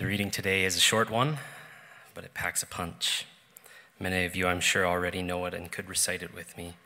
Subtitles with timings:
[0.00, 1.36] The reading today is a short one,
[2.14, 3.26] but it packs a punch.
[3.98, 6.76] Many of you, I'm sure, already know it and could recite it with me.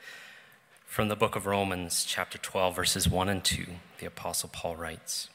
[0.84, 3.66] From the book of Romans, chapter 12, verses 1 and 2,
[4.00, 5.28] the Apostle Paul writes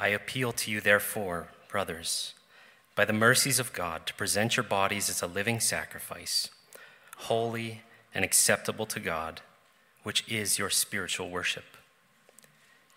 [0.00, 2.34] I appeal to you, therefore, brothers,
[2.96, 6.50] by the mercies of God, to present your bodies as a living sacrifice,
[7.18, 7.82] holy
[8.12, 9.42] and acceptable to God,
[10.02, 11.76] which is your spiritual worship.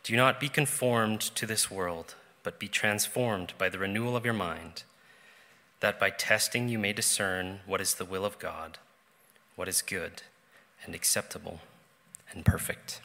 [0.04, 4.34] Do not be conformed to this world but be transformed by the renewal of your
[4.34, 4.84] mind,
[5.80, 8.78] that by testing you may discern what is the will of God,
[9.56, 10.24] what is good
[10.86, 11.60] and acceptable
[12.32, 13.02] and perfect.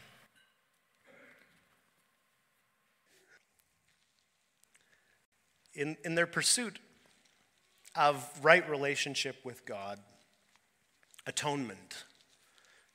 [5.75, 6.79] In, in their pursuit
[7.95, 9.99] of right relationship with God,
[11.27, 12.05] atonement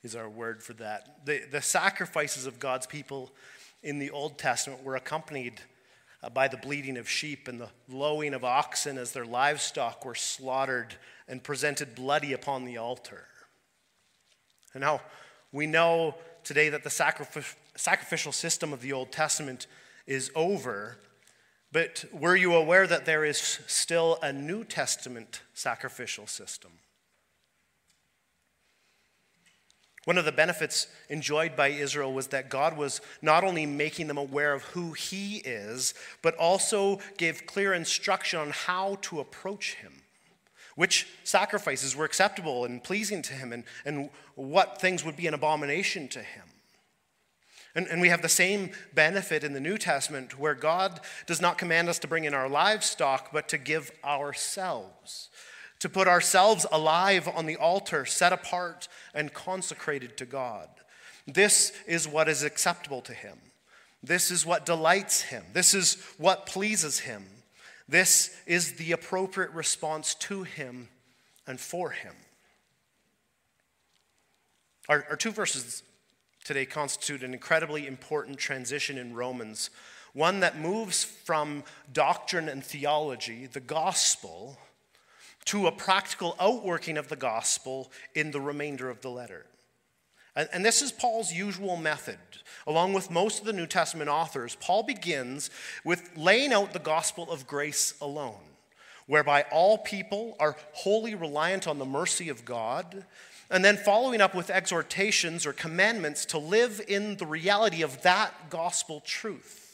[0.04, 1.26] is our word for that.
[1.26, 3.32] The, the sacrifices of God's people
[3.84, 5.62] in the Old Testament were accompanied
[6.24, 10.16] uh, by the bleating of sheep and the lowing of oxen as their livestock were
[10.16, 10.96] slaughtered
[11.28, 13.26] and presented bloody upon the altar.
[14.74, 15.02] And now
[15.52, 19.68] we know today that the sacrific- sacrificial system of the Old Testament
[20.08, 20.98] is over,
[21.72, 26.72] but were you aware that there is still a New Testament sacrificial system?
[30.06, 34.18] One of the benefits enjoyed by Israel was that God was not only making them
[34.18, 40.02] aware of who He is, but also gave clear instruction on how to approach Him,
[40.76, 45.36] which sacrifices were acceptable and pleasing to Him, and, and what things would be an
[45.36, 46.46] abomination to Him.
[47.76, 51.58] And, and we have the same benefit in the New Testament where God does not
[51.58, 55.30] command us to bring in our livestock, but to give ourselves
[55.82, 60.70] to put ourselves alive on the altar, set apart and consecrated to God.
[61.26, 63.38] This is what is acceptable to Him.
[64.04, 65.44] This is what delights Him.
[65.54, 67.26] This is what pleases Him.
[67.90, 70.88] This is the appropriate response to Him
[71.48, 72.14] and for Him.
[74.88, 75.82] Our, our two verses
[76.44, 79.72] today constitute an incredibly important transition in Romans,
[80.14, 84.60] one that moves from doctrine and theology, the gospel,
[85.46, 89.46] to a practical outworking of the gospel in the remainder of the letter.
[90.36, 92.18] And, and, this is Paul's usual method.
[92.66, 95.50] Along with most of the New Testament authors, Paul begins
[95.84, 98.40] with laying out the gospel of grace alone,
[99.08, 103.04] whereby all people are wholly reliant on the mercy of God,
[103.50, 108.50] and then following up with exhortations or commandments to live in the reality of that
[108.50, 109.71] gospel truth.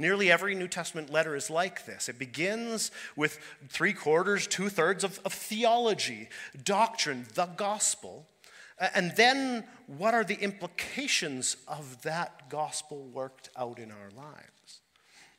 [0.00, 2.08] Nearly every New Testament letter is like this.
[2.08, 3.38] It begins with
[3.68, 6.30] three quarters, two thirds of, of theology,
[6.64, 8.26] doctrine, the gospel.
[8.94, 14.80] And then, what are the implications of that gospel worked out in our lives?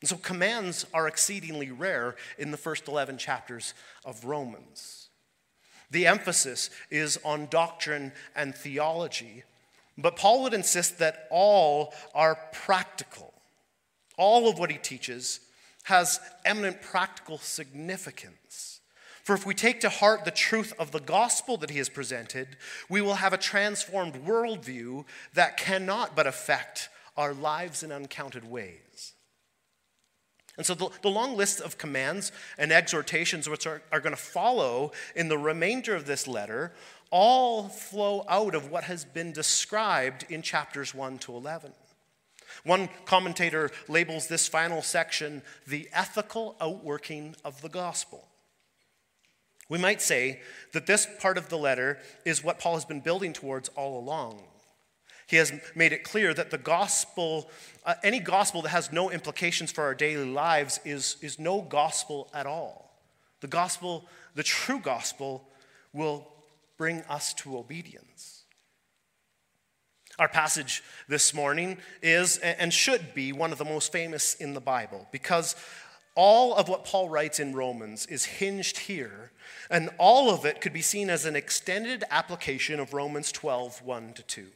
[0.00, 3.74] And so, commands are exceedingly rare in the first 11 chapters
[4.04, 5.08] of Romans.
[5.90, 9.42] The emphasis is on doctrine and theology,
[9.98, 13.31] but Paul would insist that all are practical
[14.22, 15.40] all of what he teaches
[15.82, 18.78] has eminent practical significance.
[19.24, 22.56] For if we take to heart the truth of the gospel that he has presented,
[22.88, 29.14] we will have a transformed worldview that cannot but affect our lives in uncounted ways.
[30.56, 34.22] And so, the, the long list of commands and exhortations which are, are going to
[34.22, 36.72] follow in the remainder of this letter
[37.10, 41.72] all flow out of what has been described in chapters 1 to 11.
[42.64, 48.28] One commentator labels this final section the ethical outworking of the gospel.
[49.68, 50.40] We might say
[50.72, 54.42] that this part of the letter is what Paul has been building towards all along.
[55.26, 57.50] He has made it clear that the gospel,
[57.86, 62.28] uh, any gospel that has no implications for our daily lives, is, is no gospel
[62.34, 63.00] at all.
[63.40, 65.48] The gospel, the true gospel,
[65.92, 66.28] will
[66.76, 68.41] bring us to obedience.
[70.22, 74.60] Our passage this morning is and should be one of the most famous in the
[74.60, 75.56] Bible because
[76.14, 79.32] all of what Paul writes in Romans is hinged here,
[79.68, 84.12] and all of it could be seen as an extended application of Romans 12 1
[84.12, 84.46] to 2.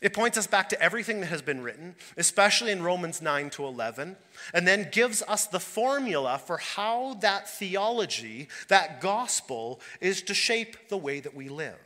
[0.00, 3.66] It points us back to everything that has been written, especially in Romans 9 to
[3.66, 4.16] 11,
[4.54, 10.88] and then gives us the formula for how that theology, that gospel, is to shape
[10.88, 11.76] the way that we live.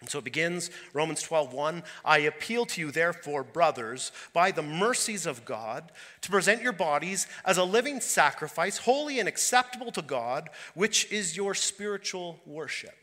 [0.00, 5.26] And so it begins Romans 12:1, I appeal to you therefore brothers by the mercies
[5.26, 5.92] of God
[6.22, 11.36] to present your bodies as a living sacrifice holy and acceptable to God which is
[11.36, 12.94] your spiritual worship.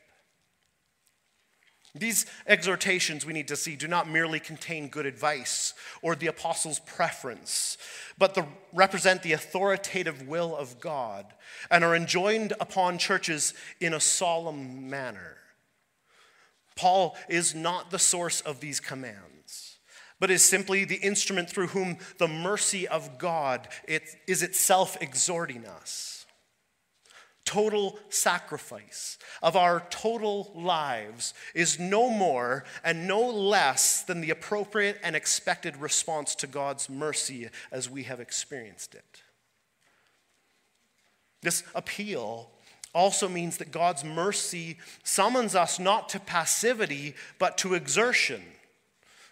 [1.99, 6.79] These exhortations we need to see do not merely contain good advice or the apostles'
[6.79, 7.77] preference,
[8.17, 11.25] but the, represent the authoritative will of God
[11.71, 15.37] and are enjoined upon churches in a solemn manner.
[16.77, 19.79] Paul is not the source of these commands,
[20.19, 26.17] but is simply the instrument through whom the mercy of God is itself exhorting us
[27.47, 34.99] total sacrifice of our total lives is no more and no less than the appropriate
[35.01, 39.23] and expected response to God's mercy as we have experienced it.
[41.41, 42.51] This appeal
[42.97, 48.41] also means that God's mercy summons us not to passivity, but to exertion,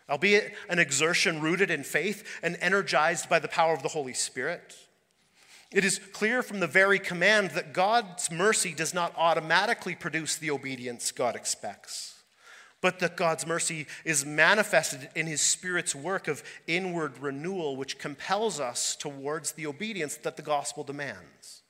[0.07, 4.77] albeit an exertion rooted in faith and energized by the power of the Holy Spirit.
[5.71, 10.51] It is clear from the very command that God's mercy does not automatically produce the
[10.51, 12.21] obedience God expects,
[12.81, 18.59] but that God's mercy is manifested in His Spirit's work of inward renewal, which compels
[18.59, 21.63] us towards the obedience that the gospel demands.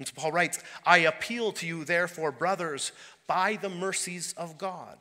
[0.00, 2.90] And so Paul writes, I appeal to you, therefore, brothers,
[3.28, 4.98] by the mercies of God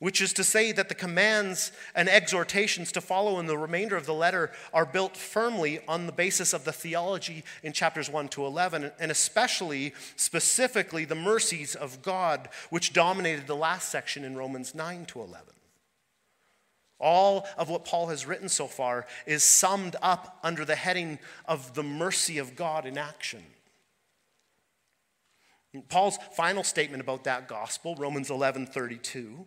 [0.00, 4.06] which is to say that the commands and exhortations to follow in the remainder of
[4.06, 8.46] the letter are built firmly on the basis of the theology in chapters 1 to
[8.46, 14.74] 11, and especially, specifically, the mercies of God, which dominated the last section in Romans
[14.74, 15.46] 9 to 11.
[16.98, 21.74] All of what Paul has written so far is summed up under the heading of
[21.74, 23.42] the mercy of God in action.
[25.88, 29.46] Paul's final statement about that gospel, Romans 11 32,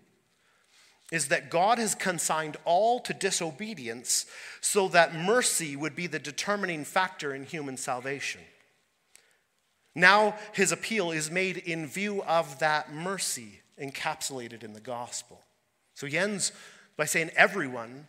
[1.11, 4.25] is that God has consigned all to disobedience
[4.61, 8.41] so that mercy would be the determining factor in human salvation.
[9.95, 15.41] Now, his appeal is made in view of that mercy encapsulated in the gospel.
[15.93, 16.51] So he ends
[16.97, 18.07] by saying, Everyone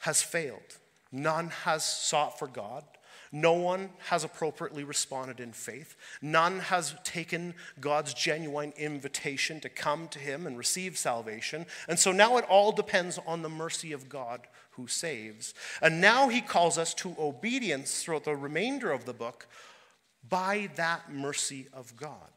[0.00, 0.78] has failed.
[1.10, 2.84] None has sought for God.
[3.30, 5.96] No one has appropriately responded in faith.
[6.22, 11.66] None has taken God's genuine invitation to come to Him and receive salvation.
[11.88, 15.54] And so now it all depends on the mercy of God who saves.
[15.82, 19.46] And now He calls us to obedience throughout the remainder of the book
[20.26, 22.30] by that mercy of God.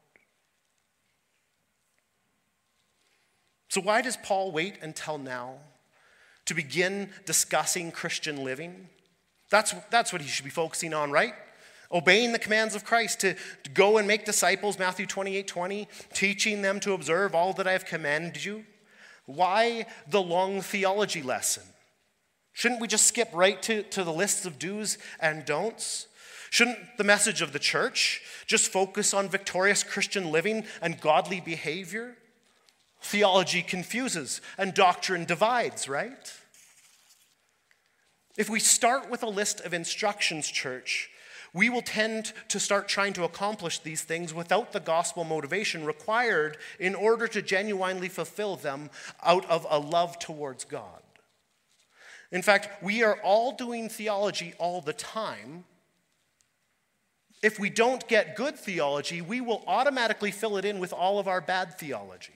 [3.70, 5.56] So, why does Paul wait until now
[6.46, 8.90] to begin discussing Christian living?
[9.52, 11.34] That's, that's what he should be focusing on, right?
[11.92, 16.62] Obeying the commands of Christ to, to go and make disciples, Matthew 28 20, teaching
[16.62, 18.66] them to observe all that I have commanded you.
[19.26, 21.64] Why the long theology lesson?
[22.54, 26.08] Shouldn't we just skip right to, to the lists of do's and don'ts?
[26.50, 32.16] Shouldn't the message of the church just focus on victorious Christian living and godly behavior?
[33.02, 36.34] Theology confuses and doctrine divides, right?
[38.38, 41.10] If we start with a list of instructions, church,
[41.54, 46.58] we will tend to start trying to accomplish these things without the gospel motivation required
[46.80, 48.90] in order to genuinely fulfill them
[49.22, 51.02] out of a love towards God.
[52.32, 55.66] In fact, we are all doing theology all the time.
[57.44, 61.28] If we don't get good theology, we will automatically fill it in with all of
[61.28, 62.34] our bad theology.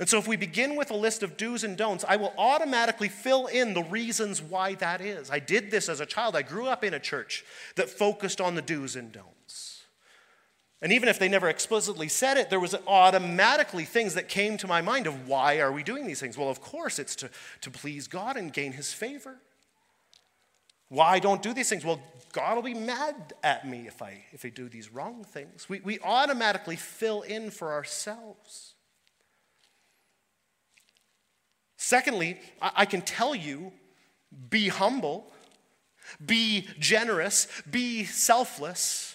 [0.00, 3.08] And so, if we begin with a list of do's and don'ts, I will automatically
[3.08, 5.30] fill in the reasons why that is.
[5.30, 6.34] I did this as a child.
[6.34, 7.44] I grew up in a church
[7.76, 9.82] that focused on the do's and don'ts.
[10.82, 14.66] And even if they never explicitly said it, there was automatically things that came to
[14.66, 16.36] my mind of why are we doing these things?
[16.36, 17.30] Well, of course, it's to,
[17.62, 19.36] to please God and gain his favor.
[20.88, 21.84] Why don't do these things?
[21.84, 25.68] Well, God will be mad at me if I, if I do these wrong things.
[25.68, 28.73] We, we automatically fill in for ourselves.
[31.76, 33.72] Secondly, I can tell you
[34.50, 35.32] be humble,
[36.24, 39.14] be generous, be selfless.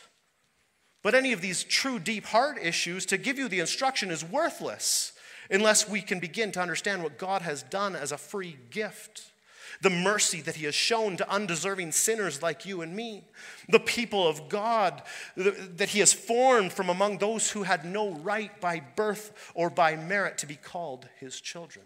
[1.02, 5.14] But any of these true deep heart issues, to give you the instruction is worthless
[5.50, 9.32] unless we can begin to understand what God has done as a free gift.
[9.82, 13.24] The mercy that He has shown to undeserving sinners like you and me.
[13.70, 15.02] The people of God
[15.38, 19.96] that He has formed from among those who had no right by birth or by
[19.96, 21.86] merit to be called His children.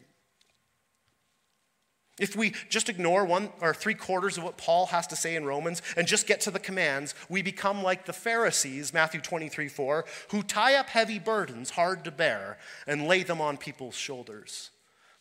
[2.19, 5.45] If we just ignore one or three quarters of what Paul has to say in
[5.45, 10.05] Romans and just get to the commands, we become like the Pharisees, Matthew 23 4,
[10.29, 14.69] who tie up heavy burdens hard to bear and lay them on people's shoulders,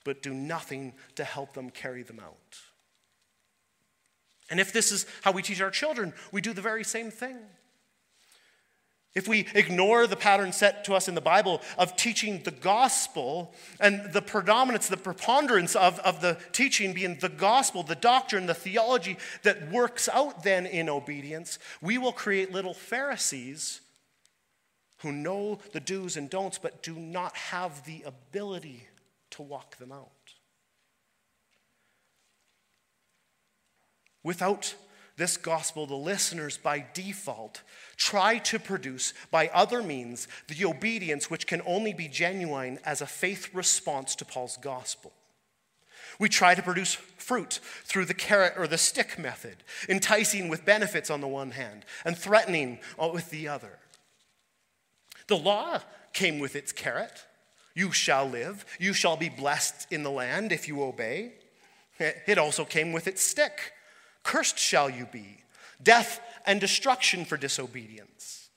[0.04, 2.58] but do nothing to help them carry them out.
[4.50, 7.38] And if this is how we teach our children, we do the very same thing.
[9.14, 13.52] If we ignore the pattern set to us in the Bible of teaching the gospel
[13.78, 18.54] and the predominance, the preponderance of, of the teaching being the gospel, the doctrine, the
[18.54, 23.82] theology that works out then in obedience, we will create little Pharisees
[24.98, 28.88] who know the do's and don'ts but do not have the ability
[29.30, 30.08] to walk them out.
[34.22, 34.74] Without
[35.16, 37.62] this gospel, the listeners by default
[37.96, 43.06] try to produce by other means the obedience which can only be genuine as a
[43.06, 45.12] faith response to Paul's gospel.
[46.18, 49.56] We try to produce fruit through the carrot or the stick method,
[49.88, 53.78] enticing with benefits on the one hand and threatening with the other.
[55.28, 55.80] The law
[56.12, 57.24] came with its carrot.
[57.74, 58.64] You shall live.
[58.78, 61.32] You shall be blessed in the land if you obey.
[61.98, 63.72] It also came with its stick.
[64.22, 65.38] Cursed shall you be,
[65.82, 68.50] death and destruction for disobedience.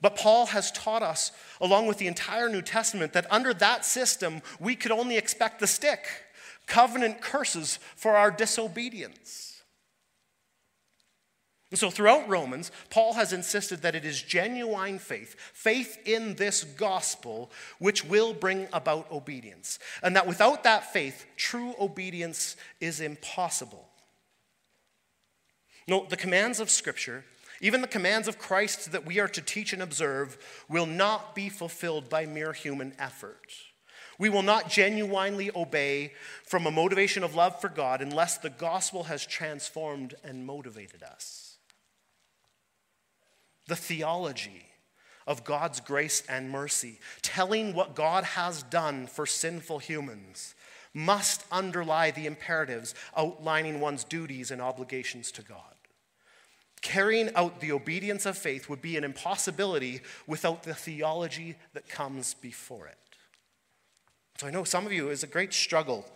[0.00, 4.42] But Paul has taught us, along with the entire New Testament, that under that system,
[4.60, 6.06] we could only expect the stick
[6.66, 9.62] covenant curses for our disobedience.
[11.70, 16.62] And so, throughout Romans, Paul has insisted that it is genuine faith, faith in this
[16.62, 19.80] gospel, which will bring about obedience.
[20.02, 23.88] And that without that faith, true obedience is impossible.
[25.88, 27.24] No, the commands of Scripture,
[27.60, 30.36] even the commands of Christ that we are to teach and observe,
[30.68, 33.52] will not be fulfilled by mere human effort.
[34.18, 36.12] We will not genuinely obey
[36.44, 41.58] from a motivation of love for God unless the gospel has transformed and motivated us.
[43.68, 44.66] The theology
[45.26, 50.54] of God's grace and mercy, telling what God has done for sinful humans,
[50.94, 55.75] must underlie the imperatives outlining one's duties and obligations to God.
[56.82, 62.34] Carrying out the obedience of faith would be an impossibility without the theology that comes
[62.34, 62.98] before it.
[64.38, 66.06] So I know some of you is a great struggle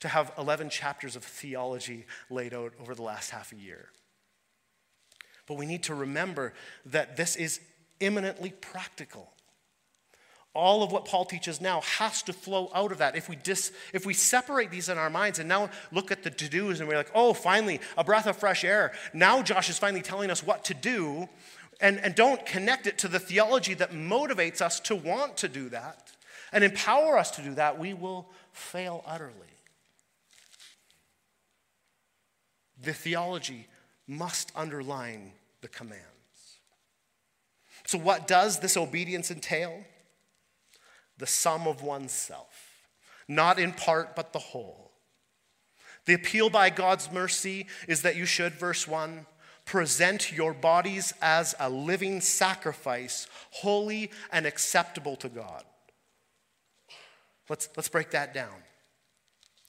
[0.00, 3.90] to have 11 chapters of theology laid out over the last half a year.
[5.46, 6.54] But we need to remember
[6.86, 7.60] that this is
[8.00, 9.30] imminently practical.
[10.52, 13.14] All of what Paul teaches now has to flow out of that.
[13.14, 16.30] If we, dis, if we separate these in our minds and now look at the
[16.30, 18.92] to dos and we're like, oh, finally, a breath of fresh air.
[19.14, 21.28] Now Josh is finally telling us what to do,
[21.80, 25.68] and, and don't connect it to the theology that motivates us to want to do
[25.68, 26.10] that
[26.52, 29.34] and empower us to do that, we will fail utterly.
[32.82, 33.66] The theology
[34.06, 36.04] must underline the commands.
[37.86, 39.84] So, what does this obedience entail?
[41.20, 42.86] The sum of oneself,
[43.28, 44.90] not in part, but the whole.
[46.06, 49.26] The appeal by God's mercy is that you should, verse 1,
[49.66, 55.62] present your bodies as a living sacrifice, holy and acceptable to God.
[57.48, 58.62] Let's, let's break that down.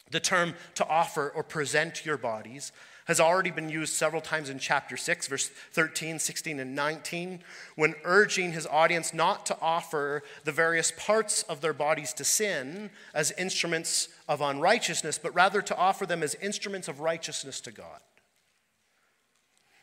[0.10, 2.72] The term to offer or present your bodies
[3.06, 7.40] has already been used several times in chapter 6, verse 13, 16, and 19,
[7.76, 12.90] when urging his audience not to offer the various parts of their bodies to sin
[13.14, 18.00] as instruments of unrighteousness, but rather to offer them as instruments of righteousness to God.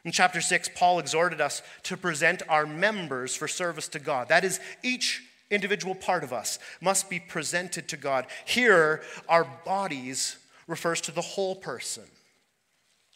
[0.04, 4.28] In chapter 6, Paul exhorted us to present our members for service to God.
[4.28, 8.26] That is, each individual part of us must be presented to God.
[8.44, 12.04] Here, our bodies refers to the whole person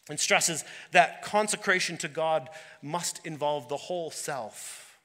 [0.09, 2.49] and stresses that consecration to God
[2.81, 4.97] must involve the whole self.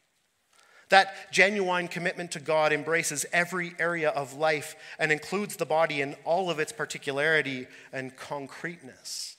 [0.88, 6.14] That genuine commitment to God embraces every area of life and includes the body in
[6.25, 9.37] all of its particularity and concreteness.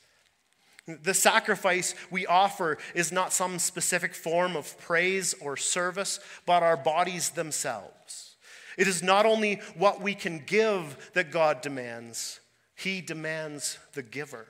[0.85, 6.77] The sacrifice we offer is not some specific form of praise or service, but our
[6.77, 8.35] bodies themselves.
[8.77, 12.39] It is not only what we can give that God demands,
[12.75, 14.47] He demands the giver.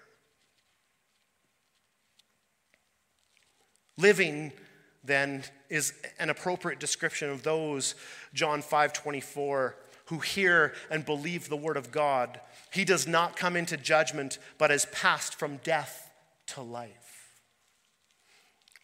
[3.99, 4.53] Living,
[5.03, 7.95] then, is an appropriate description of those,
[8.33, 9.75] John 5 24,
[10.05, 12.39] who hear and believe the word of God.
[12.71, 16.09] He does not come into judgment, but has passed from death
[16.47, 17.33] to life.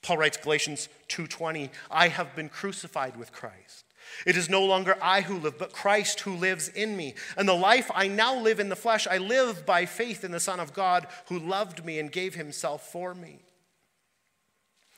[0.01, 3.86] Paul writes Galatians 2:20, I have been crucified with Christ.
[4.25, 7.15] It is no longer I who live, but Christ who lives in me.
[7.38, 10.39] And the life I now live in the flesh, I live by faith in the
[10.41, 13.44] Son of God who loved me and gave himself for me.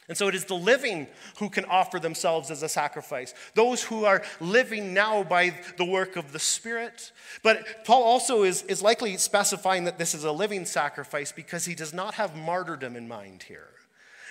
[0.08, 1.08] And so it is the living
[1.40, 6.16] who can offer themselves as a sacrifice, those who are living now by the work
[6.16, 7.12] of the Spirit.
[7.44, 11.76] But Paul also is, is likely specifying that this is a living sacrifice because he
[11.76, 13.68] does not have martyrdom in mind here.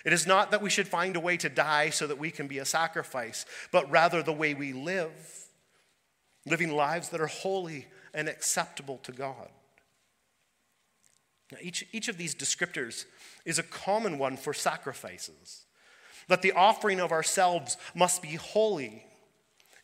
[0.06, 2.46] It is not that we should find a way to die so that we can
[2.46, 5.46] be a sacrifice, but rather the way we live,
[6.46, 9.48] living lives that are holy and acceptable to God.
[11.52, 13.04] Now, each, each of these descriptors
[13.44, 15.65] is a common one for sacrifices.
[16.28, 19.04] That the offering of ourselves must be holy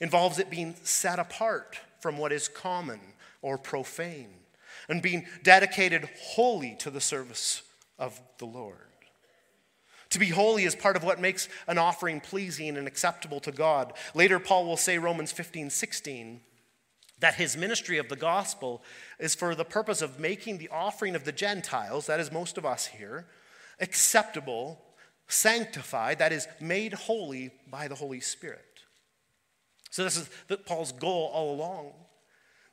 [0.01, 3.01] involves it being set apart from what is common
[3.41, 4.35] or profane
[4.89, 7.63] and being dedicated wholly to the service
[7.99, 8.79] of the Lord.
[10.11, 13.95] To be holy is part of what makes an offering pleasing and acceptable to God.
[14.15, 16.41] Later, Paul will say, Romans 15, 16,
[17.21, 18.83] that his ministry of the gospel
[19.19, 22.67] is for the purpose of making the offering of the Gentiles, that is most of
[22.67, 23.27] us here,
[23.81, 24.83] acceptable,
[25.33, 28.65] sanctified, that is, made holy by the Holy Spirit.
[29.91, 30.31] So, this is
[30.67, 31.93] Paul's goal all along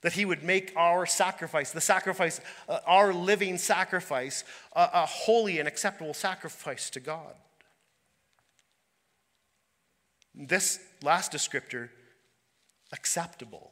[0.02, 2.40] that he would make our sacrifice, the sacrifice,
[2.70, 7.34] uh, our living sacrifice, a, a holy and acceptable sacrifice to God.
[10.34, 11.90] This last descriptor,
[12.94, 13.72] acceptable,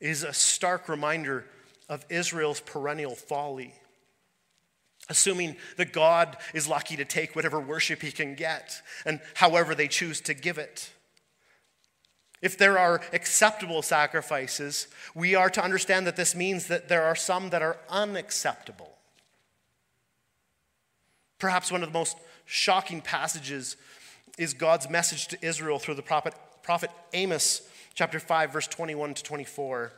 [0.00, 1.46] is a stark reminder
[1.88, 3.74] of Israel's perennial folly.
[5.12, 9.86] Assuming that God is lucky to take whatever worship he can get and however they
[9.86, 10.90] choose to give it.
[12.40, 17.14] If there are acceptable sacrifices, we are to understand that this means that there are
[17.14, 18.96] some that are unacceptable.
[21.38, 22.16] Perhaps one of the most
[22.46, 23.76] shocking passages
[24.38, 29.22] is God's message to Israel through the prophet, prophet Amos chapter 5, verse 21 to
[29.22, 29.92] 24.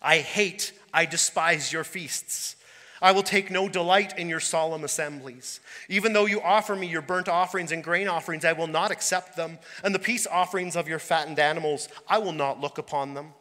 [0.00, 2.54] I hate, I despise your feasts.
[3.00, 5.60] I will take no delight in your solemn assemblies.
[5.88, 9.36] Even though you offer me your burnt offerings and grain offerings, I will not accept
[9.36, 9.58] them.
[9.84, 13.34] And the peace offerings of your fattened animals, I will not look upon them.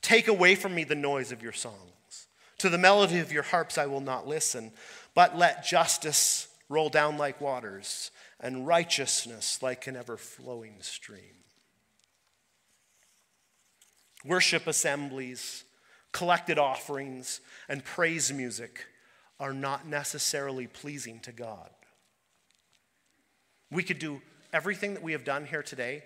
[0.00, 2.26] Take away from me the noise of your songs.
[2.58, 4.72] To the melody of your harps, I will not listen.
[5.14, 11.44] But let justice roll down like waters and righteousness like an ever flowing stream.
[14.24, 15.64] Worship assemblies,
[16.12, 18.86] collected offerings, and praise music
[19.40, 21.70] are not necessarily pleasing to God.
[23.70, 26.04] We could do everything that we have done here today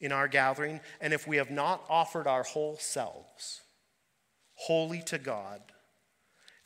[0.00, 3.60] in our gathering, and if we have not offered our whole selves
[4.54, 5.60] wholly to God,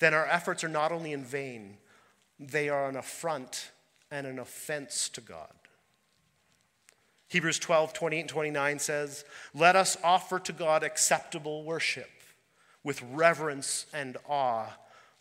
[0.00, 1.76] then our efforts are not only in vain,
[2.38, 3.70] they are an affront
[4.10, 5.52] and an offense to God.
[7.28, 12.10] Hebrews 12, 28 and 29 says, Let us offer to God acceptable worship
[12.82, 14.66] with reverence and awe,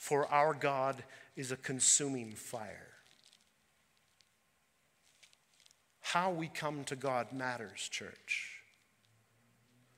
[0.04, 1.02] for our God
[1.38, 2.90] is a consuming fire.
[6.02, 8.50] How we come to God matters, church.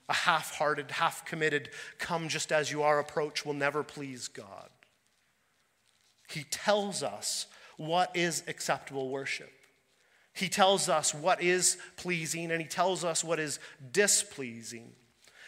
[0.07, 4.69] A half hearted, half committed, come just as you are approach will never please God.
[6.29, 9.51] He tells us what is acceptable worship.
[10.33, 13.57] He tells us what is pleasing and he tells us what is
[13.91, 14.91] displeasing.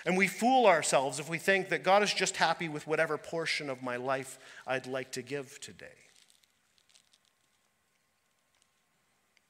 [0.08, 3.70] And we fool ourselves if we think that God is just happy with whatever portion
[3.70, 5.98] of my life I'd like to give today.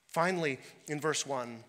[0.08, 1.63] Finally, in verse 1,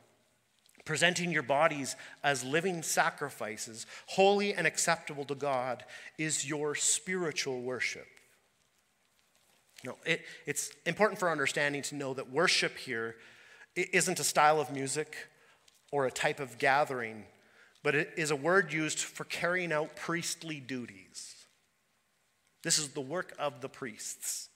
[0.86, 5.84] presenting your bodies as living sacrifices, holy and acceptable to God,
[6.16, 8.06] is your spiritual worship.
[9.84, 13.16] Know, it, it's important for understanding to know that worship here
[13.76, 15.14] isn't a style of music
[15.92, 17.26] or a type of gathering
[17.82, 21.34] but it is a word used for carrying out priestly duties.
[22.62, 24.48] This is the work of the priests.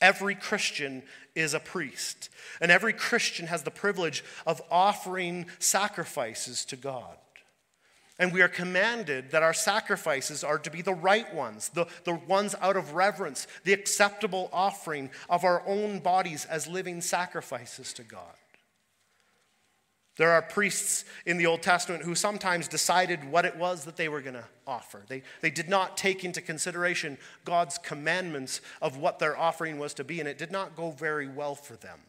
[0.00, 1.02] Every Christian
[1.34, 7.16] is a priest, and every Christian has the privilege of offering sacrifices to God.
[8.18, 12.14] And we are commanded that our sacrifices are to be the right ones, the, the
[12.14, 18.02] ones out of reverence, the acceptable offering of our own bodies as living sacrifices to
[18.02, 18.36] God.
[20.16, 24.08] There are priests in the Old Testament who sometimes decided what it was that they
[24.08, 25.02] were going to offer.
[25.08, 30.04] They, they did not take into consideration God's commandments of what their offering was to
[30.04, 32.00] be, and it did not go very well for them.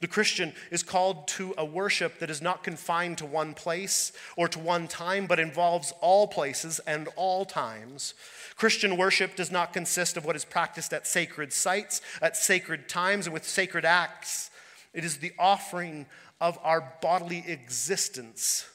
[0.00, 4.48] The Christian is called to a worship that is not confined to one place or
[4.48, 8.12] to one time, but involves all places and all times.
[8.54, 13.26] Christian worship does not consist of what is practiced at sacred sites, at sacred times,
[13.26, 14.50] and with sacred acts.
[14.94, 16.06] It is the offering
[16.40, 18.66] of our bodily existence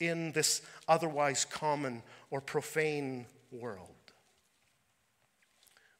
[0.00, 3.90] in this otherwise common or profane world.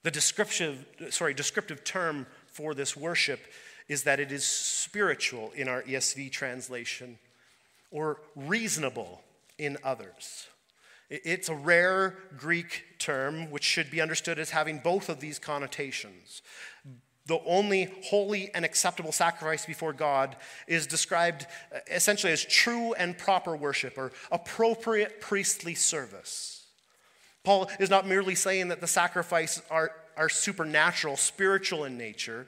[0.02, 3.40] The descriptive, sorry, descriptive term for this worship
[3.88, 7.18] is that it is spiritual in our ESV translation
[7.90, 9.22] or reasonable
[9.58, 10.46] in others.
[11.10, 16.42] It's a rare Greek term which should be understood as having both of these connotations
[17.28, 20.34] the only holy and acceptable sacrifice before God,
[20.66, 26.64] is described uh, essentially as true and proper worship or appropriate priestly service.
[27.44, 32.46] Paul is not merely saying that the sacrifices are, are supernatural, spiritual in nature.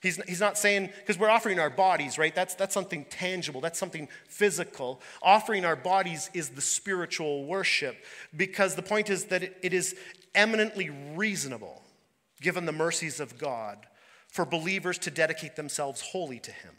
[0.00, 2.34] He's, he's not saying, because we're offering our bodies, right?
[2.34, 5.00] That's, that's something tangible, that's something physical.
[5.22, 7.96] Offering our bodies is the spiritual worship,
[8.34, 9.94] because the point is that it, it is
[10.34, 11.82] eminently reasonable,
[12.40, 13.86] given the mercies of God,
[14.32, 16.72] for believers to dedicate themselves wholly to Him.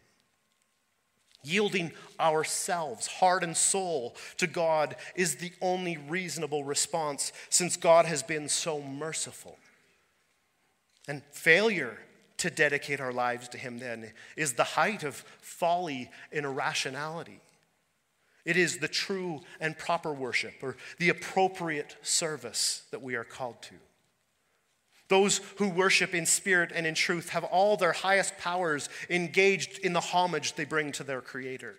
[1.43, 8.23] Yielding ourselves, heart and soul, to God is the only reasonable response since God has
[8.23, 9.57] been so merciful.
[11.07, 11.99] And failure
[12.37, 17.39] to dedicate our lives to Him then is the height of folly and irrationality.
[18.45, 23.61] It is the true and proper worship or the appropriate service that we are called
[23.63, 23.75] to.
[25.13, 29.93] Those who worship in spirit and in truth have all their highest powers engaged in
[29.93, 31.75] the homage they bring to their Creator.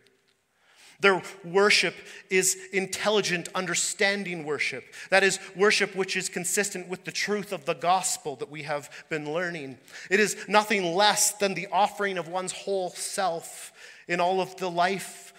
[1.00, 1.96] Their worship
[2.30, 4.84] is intelligent, understanding worship.
[5.10, 8.88] That is worship which is consistent with the truth of the gospel that we have
[9.08, 9.78] been learning.
[10.12, 13.72] It is nothing less than the offering of one's whole self
[14.06, 15.34] in all of the life,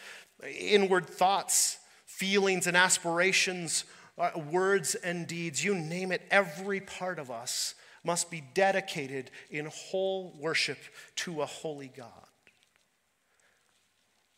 [0.45, 3.85] inward thoughts, feelings, and aspirations,
[4.17, 5.63] uh, words and deeds.
[5.63, 7.73] You name it, every part of us
[8.05, 10.77] must be dedicated in whole worship
[11.17, 12.09] to a holy God.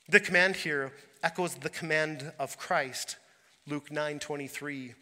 [0.09, 3.17] The command here echoes the command of Christ,
[3.67, 4.93] Luke 9 23.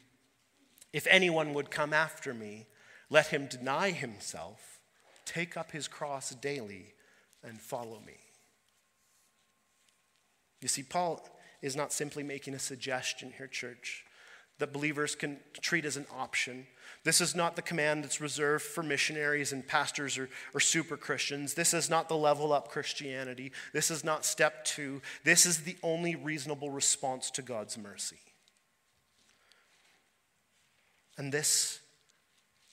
[0.94, 2.66] If anyone would come after me,
[3.10, 4.80] let him deny himself,
[5.26, 6.94] take up his cross daily,
[7.44, 8.16] and follow me.
[10.62, 11.28] You see, Paul
[11.62, 14.06] is not simply making a suggestion here, church,
[14.58, 16.66] that believers can treat as an option.
[17.06, 21.54] This is not the command that's reserved for missionaries and pastors or, or super Christians.
[21.54, 23.52] This is not the level up Christianity.
[23.74, 25.04] This is not step two.
[25.24, 28.18] This is the only reasonable response to God's mercy.
[31.16, 31.80] And this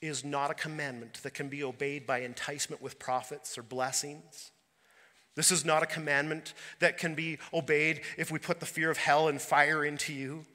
[0.01, 4.49] is not a commandment that can be obeyed by enticement with profits or blessings.
[5.35, 8.97] This is not a commandment that can be obeyed if we put the fear of
[8.97, 10.45] hell and fire into you.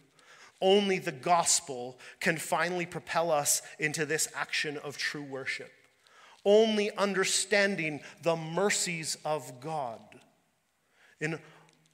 [0.61, 5.73] Only the gospel can finally propel us into this action of true worship.
[6.44, 10.01] Only understanding the mercies of God
[11.21, 11.38] in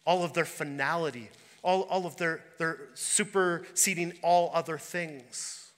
[0.07, 1.31] all of their finality,
[1.63, 5.73] all, all of their, their superseding all other things.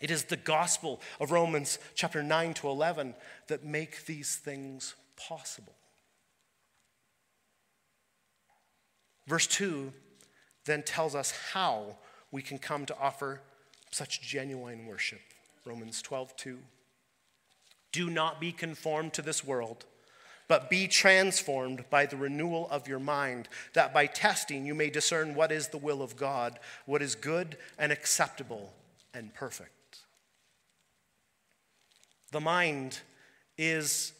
[0.00, 3.14] It is the gospel of Romans chapter 9 to 11
[3.48, 5.74] that make these things possible.
[9.26, 9.92] Verse 2
[10.68, 11.96] then tells us how
[12.30, 13.40] we can come to offer
[13.90, 15.20] such genuine worship.
[15.64, 16.58] Romans 12, 2.
[17.92, 19.86] Do not be conformed to this world,
[20.46, 25.34] but be transformed by the renewal of your mind, that by testing you may discern
[25.34, 28.72] what is the will of God, what is good and acceptable
[29.14, 30.00] and perfect.
[32.30, 33.00] The mind
[33.56, 34.12] is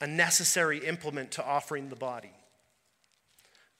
[0.00, 2.35] a necessary implement to offering the body.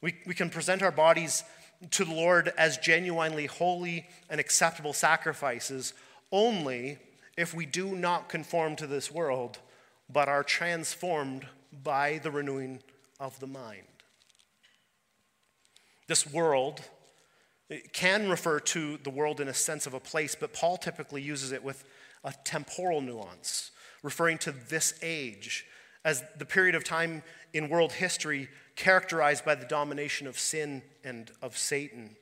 [0.06, 1.42] We, we can present our bodies
[1.90, 5.94] to the Lord as genuinely holy and acceptable sacrifices
[6.30, 6.98] only
[7.36, 9.58] if we do not conform to this world,
[10.08, 11.48] but are transformed
[11.82, 12.84] by the renewing
[13.18, 13.82] of the mind.
[16.06, 16.82] This world
[17.92, 21.50] can refer to the world in a sense of a place, but Paul typically uses
[21.50, 21.82] it with
[22.22, 23.72] a temporal nuance,
[24.04, 25.66] referring to this age
[26.04, 31.30] as the period of time in world history characterized by the domination of sin and
[31.42, 32.16] of Satan.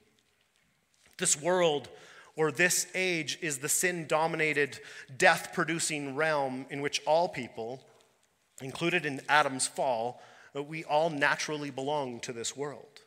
[1.18, 1.88] This world
[2.36, 4.80] or this age is the sin dominated,
[5.16, 7.84] death producing realm in which all people,
[8.60, 10.20] included in Adam's fall,
[10.56, 13.00] uh, we all naturally belong to this world.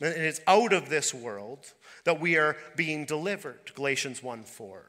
[0.00, 1.72] And it's out of this world
[2.04, 4.84] that we are being delivered, Galatians 1 4.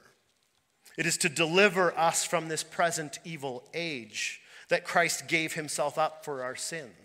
[0.97, 6.25] It is to deliver us from this present evil age that Christ gave himself up
[6.25, 7.04] for our sins.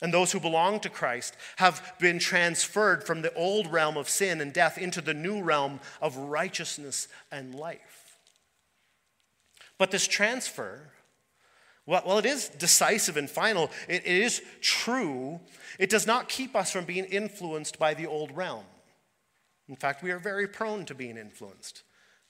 [0.00, 4.40] And those who belong to Christ have been transferred from the old realm of sin
[4.40, 8.18] and death into the new realm of righteousness and life.
[9.76, 10.90] But this transfer,
[11.86, 15.40] well, it is decisive and final, it is true.
[15.78, 18.64] It does not keep us from being influenced by the old realm.
[19.68, 21.82] In fact, we are very prone to being influenced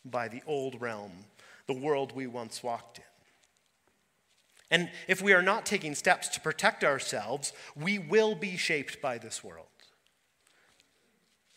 [0.04, 1.12] by the old realm,
[1.66, 3.04] the world we once walked in.
[4.70, 9.18] And if we are not taking steps to protect ourselves, we will be shaped by
[9.18, 9.66] this world.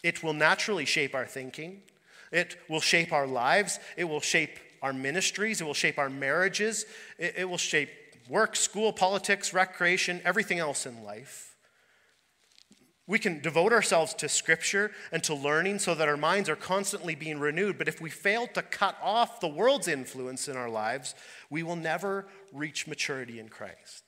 [0.04, 1.84] It will naturally shape our thinking,
[2.32, 6.86] it will shape our lives, it will shape our ministries, it will shape our marriages,
[7.20, 7.90] it, will shape
[8.28, 11.51] work, school, politics, recreation, everything else in life.
[13.08, 17.16] We can devote ourselves to scripture and to learning so that our minds are constantly
[17.16, 17.78] being renewed.
[17.78, 21.16] But if we fail to cut off the world's influence in our lives,
[21.50, 24.04] we will never reach maturity in Christ.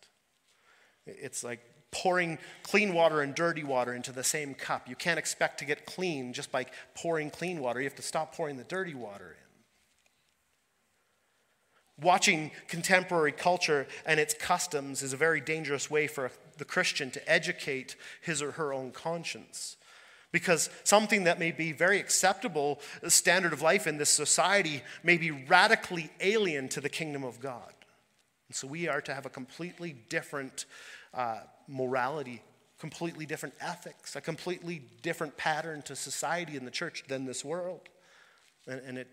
[1.05, 1.59] It's like
[1.91, 4.87] pouring clean water and dirty water into the same cup.
[4.87, 7.79] You can't expect to get clean just by pouring clean water.
[7.79, 9.52] You have to stop pouring the dirty water in.
[12.01, 17.31] Watching contemporary culture and its customs is a very dangerous way for the Christian to
[17.31, 19.77] educate his or her own conscience.
[20.31, 25.29] Because something that may be very acceptable standard of life in this society may be
[25.29, 27.71] radically alien to the kingdom of God.
[28.49, 30.65] And so we are to have a completely different
[31.13, 32.41] uh, morality,
[32.79, 37.81] completely different ethics, a completely different pattern to society in the church than this world.
[38.67, 39.07] And, and it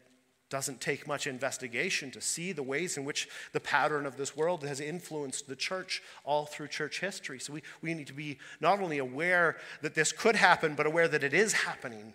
[0.50, 4.64] doesn't take much investigation to see the ways in which the pattern of this world
[4.64, 7.38] has influenced the church all through church history.
[7.38, 11.08] So we, we need to be not only aware that this could happen, but aware
[11.08, 12.12] that it is happening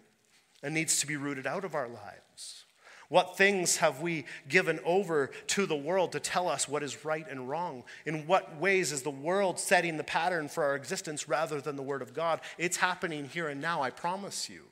[0.62, 2.66] and needs to be rooted out of our lives.
[3.08, 7.26] What things have we given over to the world to tell us what is right
[7.30, 7.84] and wrong?
[8.06, 11.84] In what ways is the world setting the pattern for our existence rather than the
[11.84, 12.42] Word of God?
[12.58, 14.64] It's happening here and now, I promise you.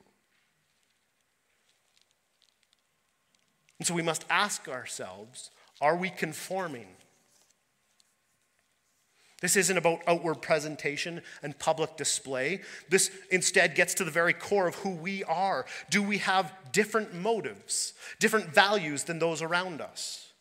[3.79, 5.49] And so we must ask ourselves
[5.81, 6.87] are we conforming?
[9.41, 12.61] This isn't about outward presentation and public display.
[12.87, 15.65] This instead gets to the very core of who we are.
[15.89, 20.31] Do we have different motives, different values than those around us?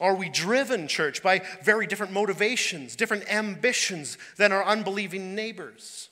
[0.00, 6.08] Are we driven, church, by very different motivations, different ambitions than our unbelieving neighbors?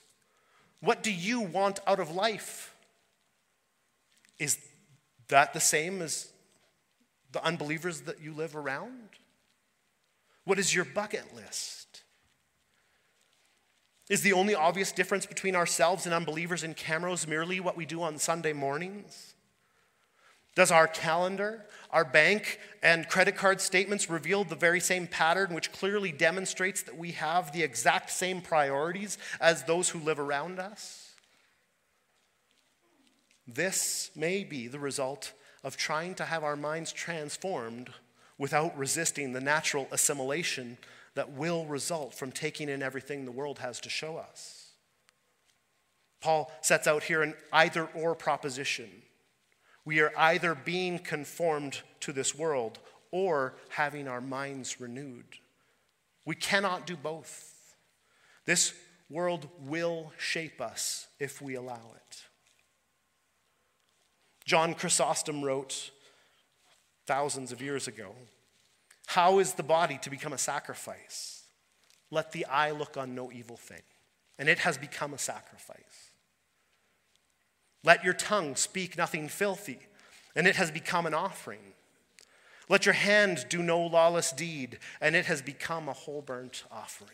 [0.79, 2.75] What do you want out of life?
[4.37, 4.59] Is
[5.29, 6.29] that the same as
[7.31, 9.09] the unbelievers that you live around?
[10.43, 12.03] What is your bucket list?
[14.09, 18.01] Is the only obvious difference between ourselves and unbelievers in Camrose merely what we do
[18.01, 19.35] on Sunday mornings?
[20.55, 25.71] Does our calendar, our bank, and credit card statements reveal the very same pattern, which
[25.71, 31.11] clearly demonstrates that we have the exact same priorities as those who live around us?
[33.45, 35.33] This may be the result
[35.67, 37.89] of trying to have our minds transformed
[38.37, 40.77] without resisting the natural assimilation
[41.15, 44.69] that will result from taking in everything the world has to show us.
[46.21, 48.89] Paul sets out here an either or proposition.
[49.83, 52.79] We are either being conformed to this world
[53.11, 55.25] or having our minds renewed.
[56.23, 57.75] We cannot do both.
[58.45, 58.73] This
[59.09, 62.26] world will shape us if we allow it.
[64.47, 65.91] John Chrysostom wrote
[67.05, 68.15] thousands of years ago
[69.05, 71.43] How is the body to become a sacrifice?
[72.09, 73.81] Let the eye look on no evil thing.
[74.39, 76.11] And it has become a sacrifice.
[77.83, 79.79] Let your tongue speak nothing filthy,
[80.35, 81.73] and it has become an offering.
[82.69, 87.11] Let your hand do no lawless deed, and it has become a whole burnt offering.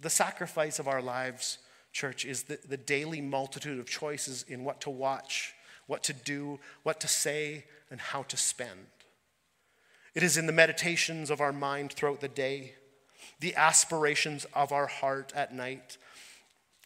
[0.00, 1.58] The sacrifice of our lives
[1.96, 5.54] church, is the, the daily multitude of choices in what to watch,
[5.86, 8.86] what to do, what to say, and how to spend.
[10.14, 12.74] It is in the meditations of our mind throughout the day,
[13.40, 15.96] the aspirations of our heart at night.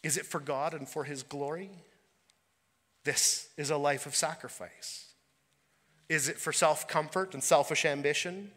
[0.01, 1.69] Is it for God and for His glory?
[3.03, 5.07] This is a life of sacrifice.
[6.07, 8.51] Is it for self comfort and selfish ambition?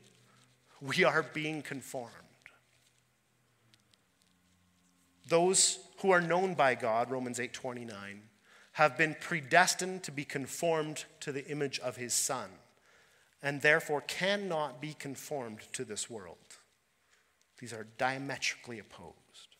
[0.80, 2.10] We are being conformed.
[5.28, 8.28] Those who are known by God, Romans 8:29,
[8.72, 12.50] have been predestined to be conformed to the image of his son
[13.42, 16.58] and therefore cannot be conformed to this world.
[17.58, 19.56] These are diametrically opposed.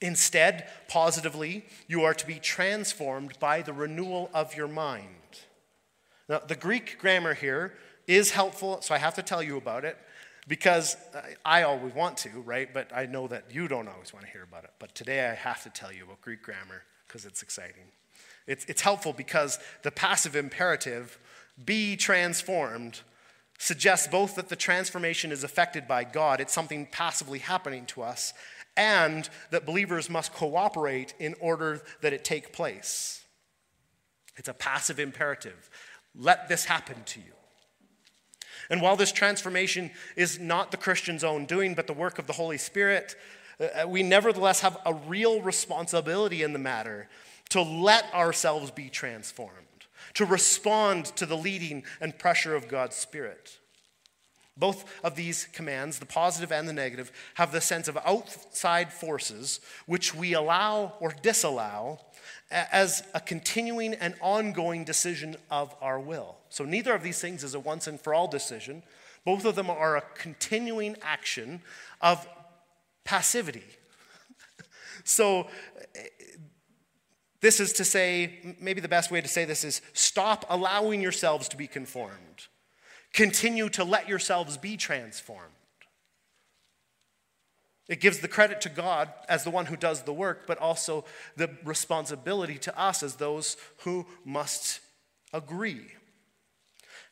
[0.00, 5.40] Instead, positively, you are to be transformed by the renewal of your mind.
[6.30, 7.76] Now, the Greek grammar here
[8.06, 9.98] is helpful, so I have to tell you about it
[10.48, 10.96] because
[11.44, 12.72] I always want to, right?
[12.72, 14.70] But I know that you don't always want to hear about it.
[14.78, 17.84] But today I have to tell you about Greek grammar because it's exciting.
[18.46, 21.18] It's, it's helpful because the passive imperative,
[21.64, 23.00] be transformed,
[23.58, 28.34] suggests both that the transformation is affected by God, it's something passively happening to us,
[28.76, 33.24] and that believers must cooperate in order that it take place.
[34.36, 35.70] It's a passive imperative.
[36.16, 37.32] Let this happen to you.
[38.72, 42.32] And while this transformation is not the Christian's own doing, but the work of the
[42.32, 43.14] Holy Spirit,
[43.60, 47.06] uh, we nevertheless have a real responsibility in the matter
[47.50, 49.58] to let ourselves be transformed.
[50.14, 53.58] to respond to the leading and pressure of God's Spirit.
[54.56, 59.60] Both of these commands, the positive and the negative, have the sense of outside forces
[59.86, 62.00] which we allow or disallow
[62.50, 66.36] as a continuing and ongoing decision of our will.
[66.52, 68.82] So neither of these things is a once and for all decision.
[69.24, 71.62] Both of them are a continuing action
[72.02, 72.28] of
[73.04, 73.64] passivity.
[75.04, 75.46] so
[77.40, 81.48] this is to say, maybe the best way to say this is stop allowing yourselves
[81.48, 82.48] to be conformed.
[83.14, 85.54] Continue to let yourselves be transformed.
[87.88, 91.06] It gives the credit to God as the one who does the work, but also
[91.34, 94.80] the responsibility to us as those who must
[95.32, 95.92] agree.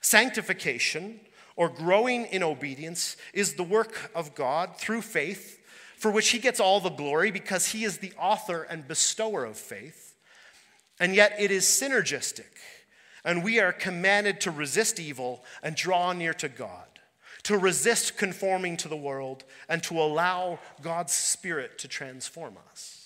[0.01, 1.21] Sanctification,
[1.57, 5.59] or growing in obedience, is the work of God through faith,
[5.97, 9.57] for which He gets all the glory because He is the author and bestower of
[9.57, 10.15] faith.
[10.99, 12.45] And yet it is synergistic
[13.25, 16.87] and we are commanded to resist evil and draw near to God,
[17.45, 23.00] to resist conforming to the world, and to allow God's Spirit to transform us.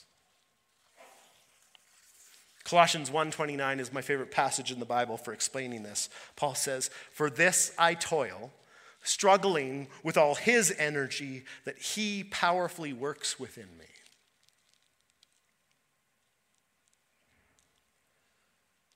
[2.64, 6.08] Colossians 1:29 is my favorite passage in the Bible for explaining this.
[6.34, 8.52] Paul says, "For this I toil,
[9.02, 13.86] struggling with all his energy that he powerfully works within me."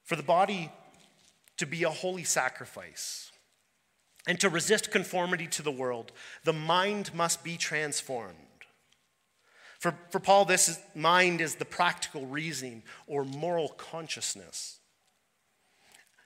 [0.04, 0.72] For the body
[1.58, 3.30] to be a holy sacrifice.
[4.26, 6.12] And to resist conformity to the world,
[6.44, 8.47] the mind must be transformed.
[9.78, 14.78] For, for Paul, this is, mind is the practical reasoning or moral consciousness.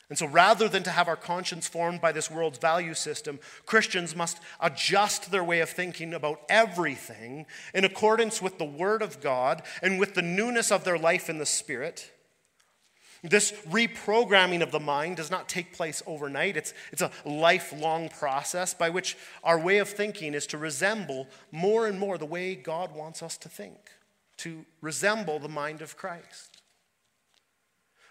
[0.08, 4.14] And so, rather than to have our conscience formed by this world's value system, Christians
[4.14, 9.62] must adjust their way of thinking about everything in accordance with the Word of God
[9.80, 12.11] and with the newness of their life in the Spirit
[13.22, 16.56] this reprogramming of the mind does not take place overnight.
[16.56, 21.86] It's, it's a lifelong process by which our way of thinking is to resemble more
[21.86, 23.78] and more the way God wants us to think,
[24.38, 26.62] to resemble the mind of Christ.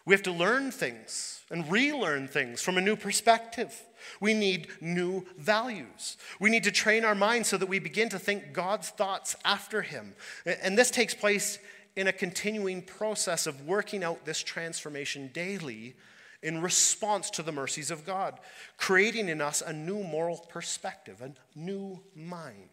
[0.05, 3.79] We have to learn things and relearn things from a new perspective.
[4.19, 6.17] We need new values.
[6.39, 9.83] We need to train our minds so that we begin to think God's thoughts after
[9.83, 10.15] Him.
[10.45, 11.59] And this takes place
[11.95, 15.95] in a continuing process of working out this transformation daily
[16.41, 18.39] in response to the mercies of God,
[18.77, 22.69] creating in us a new moral perspective, a new mind.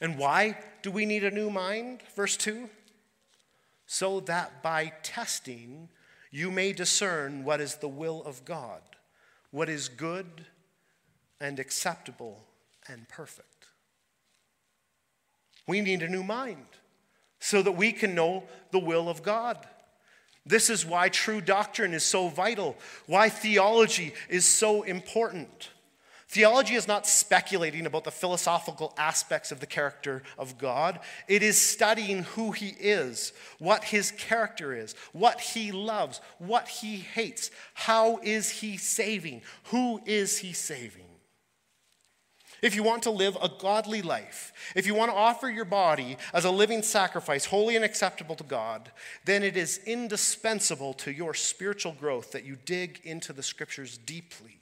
[0.00, 2.00] And why do we need a new mind?
[2.14, 2.70] Verse 2
[3.90, 5.88] so that by testing
[6.30, 8.82] you may discern what is the will of God,
[9.50, 10.44] what is good
[11.40, 12.44] and acceptable
[12.86, 13.57] and perfect.
[15.68, 16.66] We need a new mind
[17.38, 19.64] so that we can know the will of God.
[20.44, 22.76] This is why true doctrine is so vital,
[23.06, 25.68] why theology is so important.
[26.30, 31.00] Theology is not speculating about the philosophical aspects of the character of God.
[31.26, 36.96] It is studying who He is, what His character is, what He loves, what He
[36.96, 41.07] hates, how is He saving, who is He saving.
[42.62, 46.16] If you want to live a godly life, if you want to offer your body
[46.32, 48.90] as a living sacrifice, holy and acceptable to God,
[49.24, 54.58] then it is indispensable to your spiritual growth that you dig into the scriptures deeply.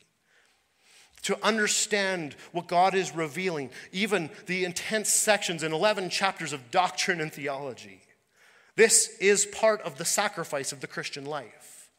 [1.22, 7.20] To understand what God is revealing, even the intense sections in 11 chapters of doctrine
[7.20, 8.02] and theology.
[8.76, 11.90] This is part of the sacrifice of the Christian life.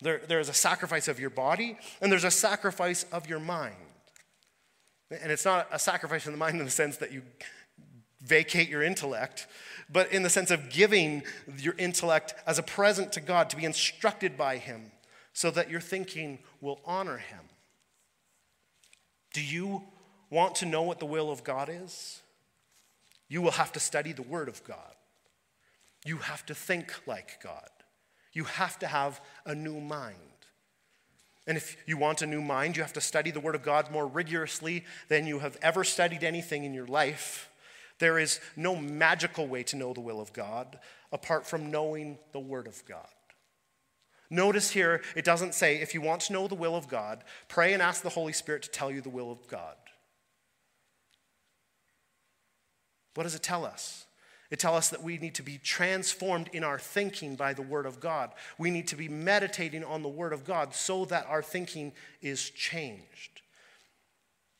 [0.00, 3.74] There, there is a sacrifice of your body, and there's a sacrifice of your mind.
[5.10, 7.22] And it's not a sacrifice in the mind in the sense that you
[8.20, 9.46] vacate your intellect,
[9.90, 11.22] but in the sense of giving
[11.56, 14.92] your intellect as a present to God to be instructed by Him
[15.32, 17.40] so that your thinking will honor Him.
[19.32, 19.84] Do you
[20.30, 22.20] want to know what the will of God is?
[23.28, 24.94] You will have to study the Word of God.
[26.04, 27.68] You have to think like God.
[28.32, 30.16] You have to have a new mind.
[31.48, 33.90] And if you want a new mind, you have to study the Word of God
[33.90, 37.50] more rigorously than you have ever studied anything in your life.
[37.98, 40.78] There is no magical way to know the will of God
[41.10, 43.08] apart from knowing the Word of God.
[44.28, 47.72] Notice here, it doesn't say, if you want to know the will of God, pray
[47.72, 49.76] and ask the Holy Spirit to tell you the will of God.
[53.14, 54.04] What does it tell us?
[54.50, 57.84] It tells us that we need to be transformed in our thinking by the Word
[57.84, 58.30] of God.
[58.56, 61.92] We need to be meditating on the Word of God so that our thinking
[62.22, 63.42] is changed.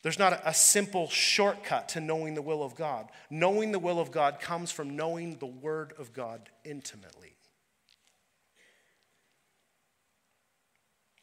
[0.02, 3.08] There's not a, simple shortcut to knowing the will of God.
[3.30, 7.38] Knowing the will of God comes from knowing the Word of God intimately.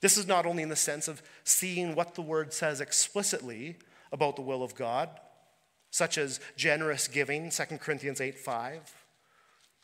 [0.01, 3.77] This is not only in the sense of seeing what the word says explicitly
[4.11, 5.09] about the will of God,
[5.95, 8.93] such as generous giving, 2 Corinthians 8 5,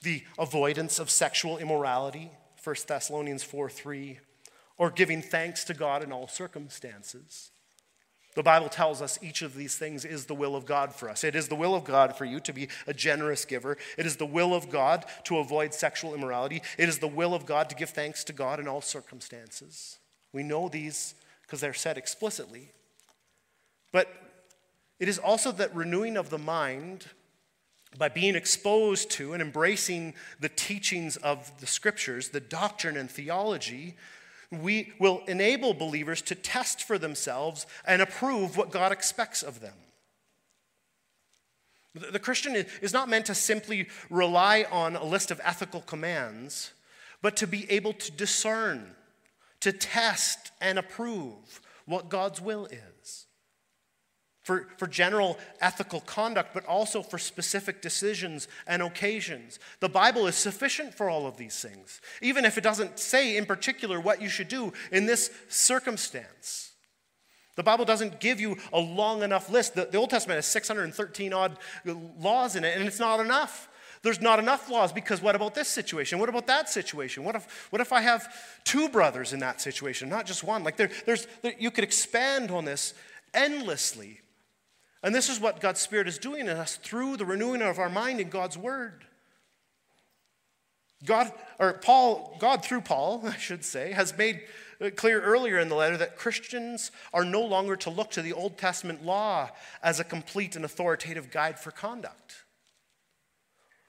[0.01, 2.29] the avoidance of sexual immorality,
[2.61, 4.19] 1 Thessalonians 4 3,
[4.77, 7.51] or giving thanks to God in all circumstances.
[8.35, 11.23] The Bible tells us each of these things is the will of God for us.
[11.23, 13.77] It is the will of God for you to be a generous giver.
[13.97, 16.61] It is the will of God to avoid sexual immorality.
[16.77, 19.97] It is the will of God to give thanks to God in all circumstances.
[20.33, 22.71] We know these because they're said explicitly.
[23.93, 24.30] But
[25.01, 27.07] it is also that renewing of the mind
[27.97, 33.95] by being exposed to and embracing the teachings of the scriptures, the doctrine and theology,
[34.51, 39.73] we will enable believers to test for themselves and approve what God expects of them.
[41.95, 46.73] The Christian is not meant to simply rely on a list of ethical commands,
[47.23, 48.95] but to be able to discern,
[49.61, 53.25] to test and approve what God's will is
[54.51, 59.59] for, for general ethical conduct, but also for specific decisions and occasions.
[59.79, 63.45] The Bible is sufficient for all of these things, even if it doesn't say in
[63.45, 66.73] particular what you should do in this circumstance.
[67.55, 69.73] The Bible doesn't give you a long enough list.
[69.73, 71.57] The, the Old Testament has 613 odd
[72.19, 73.69] laws in it, and it's not enough.
[74.03, 76.19] There's not enough laws because what about this situation?
[76.19, 77.23] What about that situation?
[77.23, 78.27] What if, what if I have
[78.65, 80.65] two brothers in that situation, not just one?
[80.65, 82.93] Like there, there's, there, you could expand on this
[83.33, 84.20] endlessly.
[85.03, 87.89] And this is what God's Spirit is doing in us through the renewing of our
[87.89, 89.05] mind in God's Word.
[91.03, 94.41] God, or Paul, God through Paul, I should say, has made
[94.95, 98.57] clear earlier in the letter that Christians are no longer to look to the Old
[98.57, 99.49] Testament law
[99.83, 102.35] as a complete and authoritative guide for conduct.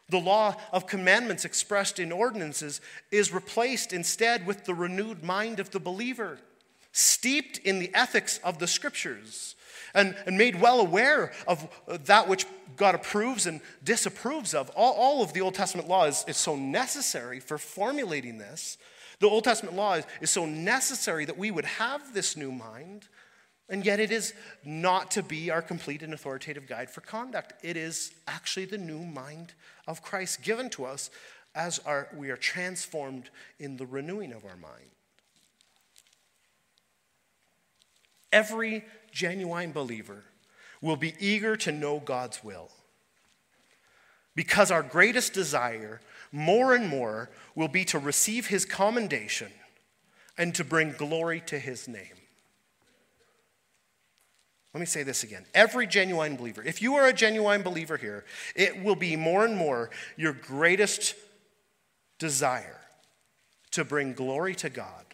[0.09, 5.71] The law of commandments expressed in ordinances is replaced instead with the renewed mind of
[5.71, 6.39] the believer,
[6.93, 9.55] steeped in the ethics of the scriptures
[9.95, 14.71] and, and made well aware of that which God approves and disapproves of.
[14.71, 18.79] All, all of the Old Testament law is, is so necessary for formulating this.
[19.21, 23.09] The Old Testament law is, is so necessary that we would have this new mind,
[23.69, 24.35] and yet it is
[24.65, 27.53] not to be our complete and authoritative guide for conduct.
[27.63, 29.53] It is actually the new mind
[29.87, 31.11] of Christ given to us
[31.55, 34.91] as our, we are transformed in the renewing of our mind.
[38.33, 40.25] Every genuine believer
[40.81, 42.71] will be eager to know God's will.
[44.35, 46.01] Because our greatest desire,
[46.33, 49.53] more and more, will be to receive his commendation
[50.39, 52.17] and to bring glory to his name.
[54.75, 55.45] Let me say this again.
[55.53, 58.25] Every genuine believer, if you are a genuine believer here,
[58.57, 61.15] it will be more and more your greatest
[62.19, 62.81] desire
[63.73, 65.12] to bring glory to God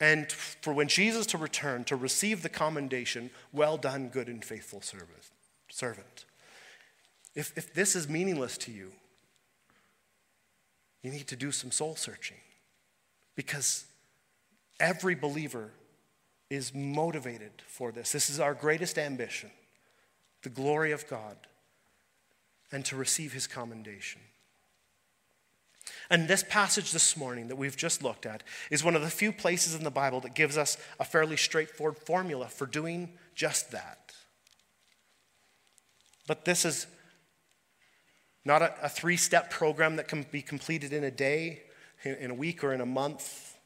[0.00, 4.82] and for when Jesus to return to receive the commendation, well done, good and faithful
[4.82, 6.24] servant.
[7.34, 8.92] If, if this is meaningless to you,
[11.02, 12.38] you need to do some soul searching
[13.36, 13.84] because
[14.80, 15.70] every believer
[16.50, 18.12] is motivated for this.
[18.12, 19.50] This is our greatest ambition
[20.42, 21.38] the glory of God
[22.70, 24.20] and to receive his commendation.
[26.10, 29.32] And this passage this morning that we've just looked at is one of the few
[29.32, 34.12] places in the Bible that gives us a fairly straightforward formula for doing just that.
[36.26, 36.86] But this is
[38.44, 41.62] not a, a three step program that can be completed in a day,
[42.02, 43.56] in, in a week, or in a month,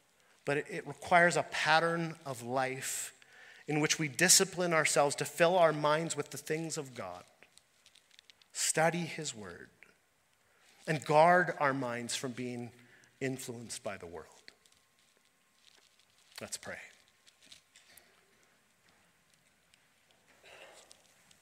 [0.45, 3.12] but it, it requires a pattern of life
[3.66, 7.23] in which we discipline ourselves to fill our minds with the things of God,
[8.53, 9.69] study His Word
[10.89, 12.70] and guard our minds from being
[13.20, 14.26] influenced by the world.
[16.41, 16.78] Let's pray.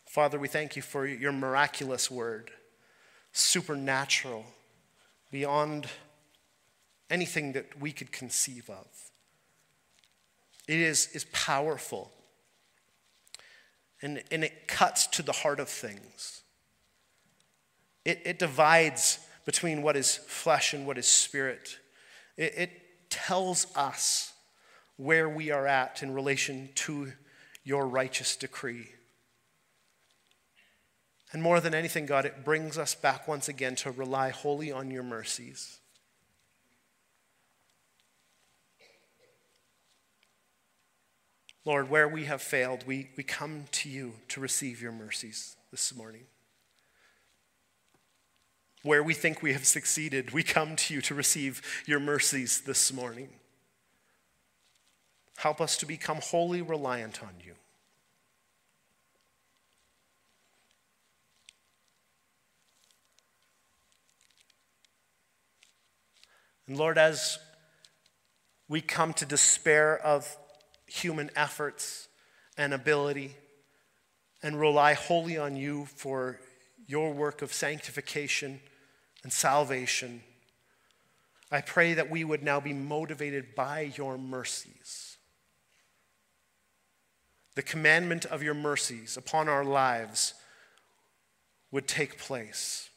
[0.06, 2.50] Father, we thank you for your miraculous word,
[3.32, 4.44] supernatural,
[5.30, 5.86] beyond
[7.08, 8.86] anything that we could conceive of.
[10.66, 12.10] It is, is powerful,
[14.02, 16.42] and, and it cuts to the heart of things.
[18.04, 21.78] It, it divides between what is flesh and what is spirit.
[22.36, 22.70] It, it
[23.08, 24.34] tells us
[24.96, 27.12] where we are at in relation to
[27.64, 28.88] your righteous decree.
[31.32, 34.90] And more than anything, God, it brings us back once again to rely wholly on
[34.90, 35.78] your mercies.
[41.64, 45.94] Lord, where we have failed, we, we come to you to receive your mercies this
[45.94, 46.22] morning.
[48.86, 52.92] Where we think we have succeeded, we come to you to receive your mercies this
[52.92, 53.30] morning.
[55.38, 57.54] Help us to become wholly reliant on you.
[66.68, 67.40] And Lord, as
[68.68, 70.36] we come to despair of
[70.86, 72.06] human efforts
[72.56, 73.34] and ability
[74.44, 76.38] and rely wholly on you for
[76.86, 78.60] your work of sanctification
[79.26, 80.22] and salvation,
[81.50, 85.16] I pray that we would now be motivated by your mercies.
[87.56, 90.34] The commandment of your mercies upon our lives
[91.72, 92.88] would take place.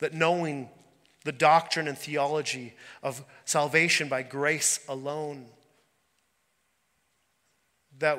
[0.00, 0.68] That knowing
[1.24, 5.46] the doctrine and theology of salvation by grace alone,
[8.00, 8.18] that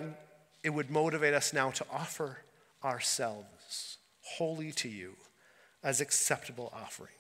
[0.64, 2.40] it would motivate us now to offer
[2.84, 5.16] ourselves wholly to you
[5.86, 7.14] as acceptable offering.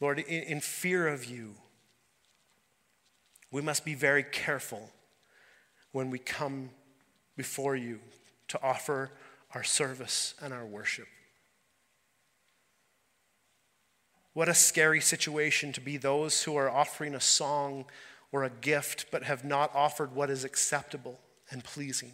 [0.00, 1.54] Lord, in, in fear of you,
[3.52, 4.90] we must be very careful
[5.92, 6.70] when we come
[7.36, 8.00] before you
[8.48, 9.12] to offer
[9.54, 11.06] our service and our worship.
[14.32, 17.84] What a scary situation to be those who are offering a song
[18.32, 21.20] or a gift but have not offered what is acceptable
[21.50, 22.12] and pleasing.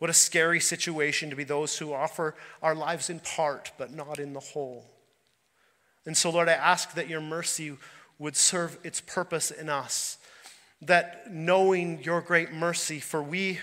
[0.00, 4.18] What a scary situation to be those who offer our lives in part but not
[4.18, 4.86] in the whole.
[6.06, 7.76] And so, Lord, I ask that your mercy
[8.18, 10.16] would serve its purpose in us.
[10.80, 13.60] That knowing your great mercy for we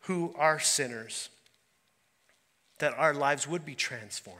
[0.00, 1.30] who are sinners,
[2.78, 4.38] that our lives would be transformed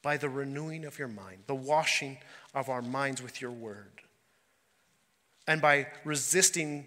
[0.00, 2.16] by the renewing of your mind, the washing
[2.54, 4.00] of our minds with your word,
[5.46, 6.86] and by resisting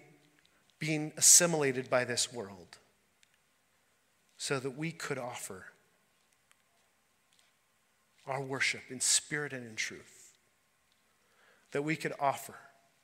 [0.80, 2.78] being assimilated by this world,
[4.40, 5.66] so that we could offer
[8.26, 10.38] our worship in spirit and in truth,
[11.72, 12.54] that we could offer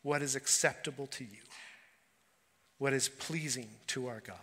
[0.03, 1.43] what is acceptable to you
[2.79, 4.37] what is pleasing to our God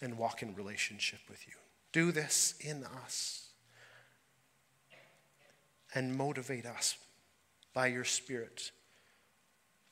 [0.00, 1.54] and walk in relationship with you.
[1.92, 3.48] Do this in us
[5.94, 6.96] and motivate us
[7.72, 8.70] by your Spirit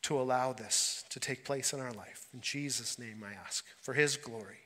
[0.03, 2.27] to allow this to take place in our life.
[2.35, 4.66] In Jesus' name I ask, for his glory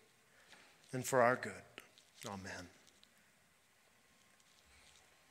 [0.92, 1.52] and for our good.
[2.26, 2.79] Amen.